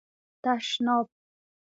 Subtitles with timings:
[0.43, 1.07] 🚾 تشناب